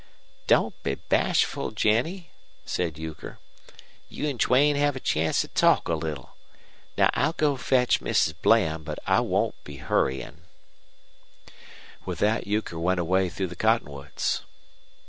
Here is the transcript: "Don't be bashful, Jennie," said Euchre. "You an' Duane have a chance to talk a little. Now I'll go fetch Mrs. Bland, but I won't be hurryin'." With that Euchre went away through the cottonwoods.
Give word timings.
"Don't 0.47 0.81
be 0.81 0.95
bashful, 0.95 1.69
Jennie," 1.69 2.31
said 2.65 2.97
Euchre. 2.97 3.37
"You 4.09 4.27
an' 4.29 4.37
Duane 4.37 4.75
have 4.75 4.95
a 4.95 4.99
chance 4.99 5.41
to 5.41 5.47
talk 5.47 5.87
a 5.87 5.93
little. 5.93 6.35
Now 6.97 7.11
I'll 7.13 7.33
go 7.33 7.55
fetch 7.55 7.99
Mrs. 8.01 8.33
Bland, 8.41 8.83
but 8.83 8.97
I 9.05 9.19
won't 9.19 9.63
be 9.63 9.77
hurryin'." 9.77 10.41
With 12.03 12.17
that 12.17 12.47
Euchre 12.47 12.79
went 12.79 12.99
away 12.99 13.29
through 13.29 13.49
the 13.49 13.55
cottonwoods. 13.55 14.41